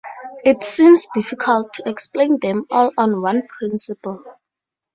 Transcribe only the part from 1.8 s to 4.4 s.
explain them all on one principle.